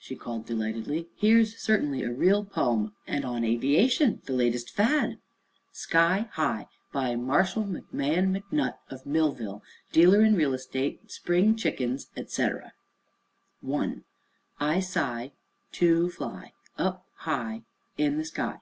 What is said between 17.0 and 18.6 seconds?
high In the sky.